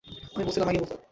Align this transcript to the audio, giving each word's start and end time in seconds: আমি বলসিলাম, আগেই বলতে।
আমি 0.35 0.43
বলসিলাম, 0.45 0.69
আগেই 0.69 0.81
বলতে। 0.81 0.95